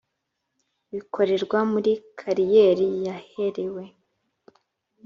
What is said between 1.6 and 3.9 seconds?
muri kariyeri yaherewe